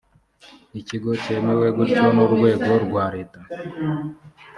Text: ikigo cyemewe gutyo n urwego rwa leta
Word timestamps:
ikigo 0.79 1.11
cyemewe 1.23 1.67
gutyo 1.77 2.05
n 2.15 2.17
urwego 2.25 2.71
rwa 2.85 3.05
leta 3.15 3.39